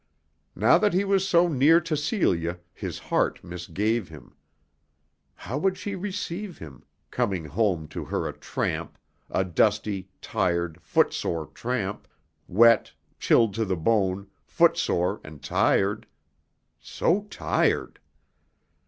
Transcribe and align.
Now 0.55 0.79
that 0.79 0.95
he 0.95 1.03
was 1.03 1.27
so 1.29 1.47
near 1.47 1.79
to 1.81 1.95
Celia 1.95 2.59
his 2.73 2.97
heart 2.97 3.43
misgave 3.43 4.09
him. 4.09 4.33
How 5.35 5.59
would 5.59 5.77
she 5.77 5.93
receive 5.93 6.57
him, 6.57 6.83
coming 7.11 7.45
home 7.45 7.87
to 7.89 8.05
her 8.05 8.27
a 8.27 8.33
tramp, 8.33 8.97
a 9.29 9.45
dusty, 9.45 10.09
tired, 10.19 10.81
footsore 10.81 11.45
tramp, 11.53 12.07
wet, 12.47 12.91
chilled 13.19 13.53
to 13.53 13.63
the 13.63 13.77
bone, 13.77 14.25
footsore 14.43 15.21
and 15.23 15.43
tired! 15.43 16.07
So 16.79 17.25
tired! 17.29 17.99